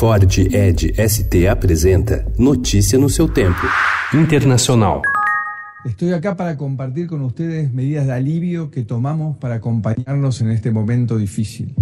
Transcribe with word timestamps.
Ford 0.00 0.24
Ed 0.50 0.94
ST 0.96 1.46
apresenta 1.46 2.24
Notícia 2.38 2.98
no 2.98 3.10
seu 3.10 3.28
tempo. 3.28 3.60
Internacional. 4.14 5.02
Estoy 5.84 6.14
acá 6.14 6.34
para 6.34 6.56
compartir 6.56 7.06
con 7.06 7.20
ustedes 7.20 7.70
medidas 7.70 8.06
de 8.06 8.14
alivio 8.14 8.70
que 8.70 8.82
tomamos 8.82 9.36
para 9.36 9.56
acompañarnos 9.56 10.40
en 10.40 10.52
este 10.52 10.70
momento 10.70 11.18
difícil. 11.18 11.74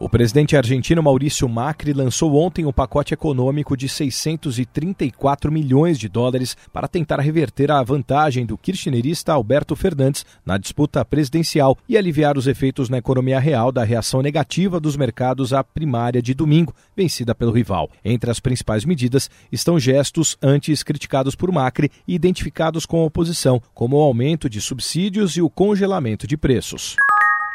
O 0.00 0.08
presidente 0.08 0.56
argentino 0.56 1.02
Maurício 1.02 1.48
Macri 1.48 1.92
lançou 1.92 2.36
ontem 2.36 2.64
um 2.64 2.72
pacote 2.72 3.12
econômico 3.12 3.76
de 3.76 3.88
634 3.88 5.50
milhões 5.50 5.98
de 5.98 6.08
dólares 6.08 6.56
para 6.72 6.86
tentar 6.86 7.18
reverter 7.18 7.72
a 7.72 7.82
vantagem 7.82 8.46
do 8.46 8.56
kirchnerista 8.56 9.32
Alberto 9.32 9.74
Fernandes 9.74 10.24
na 10.46 10.56
disputa 10.56 11.04
presidencial 11.04 11.76
e 11.88 11.98
aliviar 11.98 12.38
os 12.38 12.46
efeitos 12.46 12.88
na 12.88 12.98
economia 12.98 13.40
real 13.40 13.72
da 13.72 13.82
reação 13.82 14.22
negativa 14.22 14.78
dos 14.78 14.96
mercados 14.96 15.52
à 15.52 15.64
primária 15.64 16.22
de 16.22 16.32
domingo, 16.32 16.72
vencida 16.96 17.34
pelo 17.34 17.50
rival. 17.50 17.90
Entre 18.04 18.30
as 18.30 18.38
principais 18.38 18.84
medidas 18.84 19.28
estão 19.50 19.80
gestos 19.80 20.38
antes 20.40 20.84
criticados 20.84 21.34
por 21.34 21.50
Macri 21.50 21.90
e 22.06 22.14
identificados 22.14 22.86
com 22.86 23.02
a 23.02 23.06
oposição, 23.06 23.60
como 23.74 23.96
o 23.96 24.02
aumento 24.02 24.48
de 24.48 24.60
subsídios 24.60 25.36
e 25.36 25.42
o 25.42 25.50
congelamento 25.50 26.24
de 26.24 26.36
preços. 26.36 26.94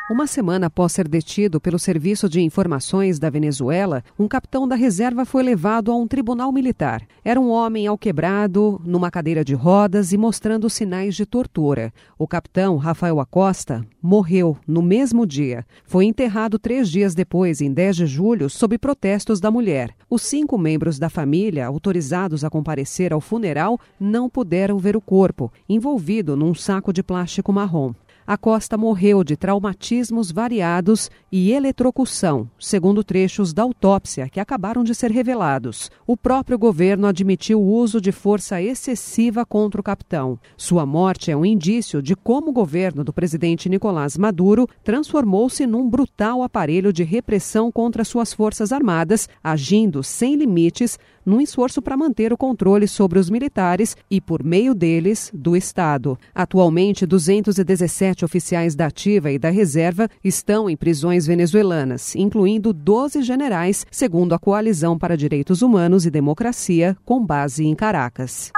Uma 0.10 0.28
semana 0.28 0.68
após 0.68 0.92
ser 0.92 1.08
detido 1.08 1.62
pelo 1.62 1.80
Serviço 1.80 2.28
de 2.28 2.42
Informações 2.42 3.20
da 3.20 3.30
Venezuela, 3.30 4.04
um 4.20 4.28
capitão 4.28 4.68
da 4.68 4.76
reserva 4.76 5.24
foi 5.24 5.42
levado 5.42 5.90
a 5.90 5.96
um 5.96 6.06
tribunal 6.06 6.52
militar. 6.52 7.08
Era 7.24 7.40
um 7.40 7.50
homem 7.50 7.88
alquebrado, 7.88 8.82
numa 8.84 9.10
cadeira 9.10 9.46
de 9.46 9.54
rodas 9.54 10.12
e 10.12 10.18
mostrando 10.18 10.70
sinais 10.70 11.16
de 11.16 11.26
tortura. 11.26 11.94
O 12.20 12.28
capitão, 12.28 12.76
Rafael 12.76 13.18
Acosta, 13.22 13.88
morreu 14.02 14.58
no 14.68 14.82
mesmo 14.82 15.26
dia. 15.26 15.66
Foi 15.86 16.04
enterrado 16.04 16.60
três 16.60 16.92
dias 16.92 17.16
depois, 17.16 17.62
em 17.62 17.72
10 17.72 17.96
de 17.96 18.06
julho, 18.06 18.50
sob 18.50 18.78
protestos 18.78 19.40
da 19.40 19.50
mulher. 19.50 19.96
Os 20.10 20.24
cinco 20.24 20.58
membros 20.58 21.00
da 21.00 21.10
família, 21.10 21.66
autorizados 21.66 22.44
a 22.44 22.50
comparecer 22.50 23.14
ao 23.14 23.22
funeral, 23.22 23.80
não 23.98 24.30
puderam 24.30 24.78
ver 24.78 24.98
o 24.98 25.02
corpo, 25.02 25.50
envolvido 25.68 26.36
num 26.36 26.54
saco 26.54 26.92
de 26.92 27.02
plástico 27.02 27.54
marrom. 27.54 27.94
Acosta 28.26 28.78
morreu 28.78 29.24
de 29.24 29.36
traumatismos 29.36 30.32
variados 30.32 31.12
e 31.32 31.52
eletrocução, 31.52 32.50
segundo 32.58 33.04
trechos 33.04 33.54
da 33.54 33.64
autópsia 33.64 34.30
que 34.30 34.40
acabaram 34.40 34.84
de 34.84 34.96
ser 34.96 35.12
revelados. 35.12 35.92
O 36.08 36.16
próprio 36.16 36.58
governo 36.58 37.08
admitiu 37.08 37.62
o 37.62 37.74
uso 37.74 38.00
de 38.00 38.12
força 38.12 38.62
excessiva 38.62 39.46
contra 39.46 39.82
o 39.82 39.84
capitão. 39.84 40.40
Sua 40.56 40.86
morte 40.86 41.32
é 41.32 41.36
um 41.36 41.46
indício 41.46 42.02
de 42.02 42.16
como 42.16 42.52
o 42.52 42.54
governo 42.54 43.04
do 43.04 43.12
presidente 43.12 43.68
Nicolás 43.68 44.18
Maduro 44.18 44.68
transformou-se 44.84 45.68
num 45.68 45.90
brutal 45.90 46.44
aparelho 46.44 46.94
de 46.94 47.04
repressão 47.04 47.72
contra 47.72 48.06
suas 48.06 48.32
forças 48.32 48.72
armadas, 48.72 49.28
agindo 49.44 50.02
sem 50.02 50.36
limites 50.36 50.98
num 51.26 51.40
esforço 51.42 51.82
para 51.82 51.98
manter 51.98 52.34
o 52.34 52.38
controle 52.38 52.88
sobre 52.88 53.18
os 53.18 53.30
militares 53.30 53.96
e, 54.12 54.20
por 54.20 54.44
meio 54.44 54.76
deles, 54.76 55.32
do 55.34 55.56
Estado. 55.56 56.18
Atualmente, 56.36 57.06
217 57.06 58.13
sete 58.14 58.24
oficiais 58.24 58.76
da 58.76 58.86
ativa 58.86 59.32
e 59.32 59.40
da 59.40 59.50
reserva 59.50 60.08
estão 60.24 60.70
em 60.70 60.78
prisões 60.78 61.26
venezuelanas, 61.26 62.16
incluindo 62.16 62.72
12 62.72 63.24
generais, 63.24 63.86
segundo 63.90 64.34
a 64.34 64.40
Coalizão 64.40 64.98
para 64.98 65.18
Direitos 65.18 65.64
Humanos 65.64 66.06
e 66.06 66.12
Democracia, 66.12 66.96
com 67.04 67.26
base 67.26 67.66
em 67.66 67.74
Caracas. 67.76 68.52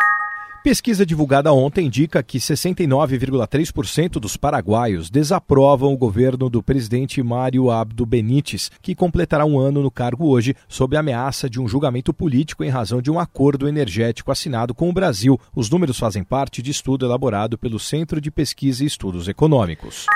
Pesquisa 0.66 1.06
divulgada 1.06 1.54
ontem 1.54 1.86
indica 1.86 2.24
que 2.24 2.40
69,3% 2.40 4.14
dos 4.14 4.36
paraguaios 4.36 5.12
desaprovam 5.12 5.94
o 5.94 5.98
governo 5.98 6.50
do 6.50 6.64
presidente 6.64 7.22
Mário 7.22 7.70
Abdo 7.70 8.04
Benítez, 8.04 8.72
que 8.82 8.96
completará 8.96 9.46
um 9.46 9.60
ano 9.60 9.84
no 9.84 9.92
cargo 9.92 10.26
hoje, 10.28 10.56
sob 10.68 10.98
ameaça 10.98 11.48
de 11.48 11.62
um 11.62 11.68
julgamento 11.68 12.12
político 12.12 12.64
em 12.64 12.70
razão 12.70 13.00
de 13.00 13.12
um 13.12 13.20
acordo 13.20 13.68
energético 13.68 14.32
assinado 14.32 14.74
com 14.74 14.90
o 14.90 14.94
Brasil. 14.94 15.40
Os 15.56 15.70
números 15.70 16.00
fazem 16.00 16.24
parte 16.24 16.64
de 16.64 16.72
estudo 16.72 17.06
elaborado 17.06 17.60
pelo 17.60 17.78
Centro 17.78 18.20
de 18.20 18.32
Pesquisa 18.32 18.84
e 18.84 18.88
Estudos 18.88 19.28
Econômicos. 19.28 20.08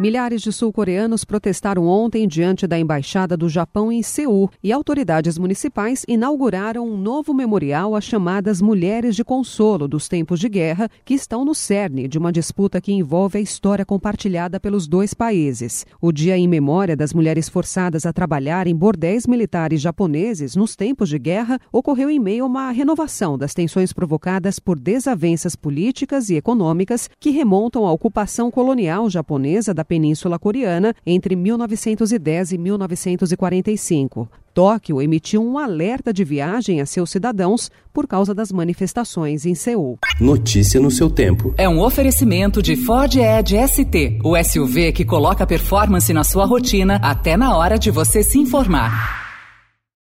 Milhares 0.00 0.40
de 0.40 0.50
sul-coreanos 0.50 1.26
protestaram 1.26 1.86
ontem 1.86 2.26
diante 2.26 2.66
da 2.66 2.78
embaixada 2.78 3.36
do 3.36 3.50
Japão 3.50 3.92
em 3.92 4.02
Seul 4.02 4.48
e 4.64 4.72
autoridades 4.72 5.36
municipais 5.36 6.06
inauguraram 6.08 6.88
um 6.88 6.96
novo 6.96 7.34
memorial 7.34 7.94
às 7.94 8.04
chamadas 8.04 8.62
mulheres 8.62 9.14
de 9.14 9.22
consolo 9.22 9.86
dos 9.86 10.08
tempos 10.08 10.40
de 10.40 10.48
guerra, 10.48 10.88
que 11.04 11.12
estão 11.12 11.44
no 11.44 11.54
cerne 11.54 12.08
de 12.08 12.16
uma 12.16 12.32
disputa 12.32 12.80
que 12.80 12.90
envolve 12.90 13.36
a 13.36 13.42
história 13.42 13.84
compartilhada 13.84 14.58
pelos 14.58 14.88
dois 14.88 15.12
países. 15.12 15.84
O 16.00 16.10
dia 16.10 16.34
em 16.34 16.48
memória 16.48 16.96
das 16.96 17.12
mulheres 17.12 17.46
forçadas 17.46 18.06
a 18.06 18.12
trabalhar 18.14 18.66
em 18.66 18.74
bordéis 18.74 19.26
militares 19.26 19.82
japoneses 19.82 20.56
nos 20.56 20.74
tempos 20.74 21.10
de 21.10 21.18
guerra 21.18 21.60
ocorreu 21.70 22.08
em 22.08 22.18
meio 22.18 22.44
a 22.44 22.46
uma 22.46 22.70
renovação 22.70 23.36
das 23.36 23.52
tensões 23.52 23.92
provocadas 23.92 24.58
por 24.58 24.80
desavenças 24.80 25.54
políticas 25.54 26.30
e 26.30 26.36
econômicas 26.36 27.10
que 27.20 27.28
remontam 27.28 27.86
à 27.86 27.92
ocupação 27.92 28.50
colonial 28.50 29.10
japonesa 29.10 29.74
da 29.74 29.89
Península 29.90 30.38
Coreana 30.38 30.94
entre 31.04 31.34
1910 31.34 32.52
e 32.52 32.58
1945. 32.58 34.30
Tóquio 34.54 35.02
emitiu 35.02 35.42
um 35.42 35.58
alerta 35.58 36.12
de 36.12 36.22
viagem 36.22 36.80
a 36.80 36.86
seus 36.86 37.10
cidadãos 37.10 37.72
por 37.92 38.06
causa 38.06 38.32
das 38.32 38.52
manifestações 38.52 39.44
em 39.44 39.56
Seul. 39.56 39.98
Notícia 40.20 40.80
no 40.80 40.92
seu 40.92 41.10
tempo. 41.10 41.52
É 41.58 41.68
um 41.68 41.80
oferecimento 41.80 42.62
de 42.62 42.76
Ford 42.76 43.16
Edge 43.16 43.56
ST, 43.66 44.20
o 44.22 44.40
SUV 44.40 44.92
que 44.92 45.04
coloca 45.04 45.44
performance 45.44 46.12
na 46.12 46.22
sua 46.22 46.44
rotina 46.44 47.00
até 47.02 47.36
na 47.36 47.56
hora 47.56 47.76
de 47.76 47.90
você 47.90 48.22
se 48.22 48.38
informar. 48.38 49.19